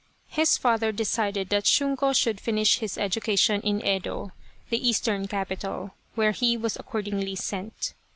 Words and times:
His 0.29 0.57
father 0.57 0.91
decided 0.91 1.49
that 1.49 1.65
Shunko 1.65 2.11
should 2.15 2.41
finish 2.41 2.79
his 2.79 2.97
education 2.97 3.61
in 3.61 3.81
Yedo, 3.81 4.31
the 4.71 4.89
Eastern 4.89 5.27
capital, 5.27 5.91
where 6.15 6.31
he 6.31 6.57
was 6.57 6.75
accordingly 6.75 7.35
sent. 7.35 7.93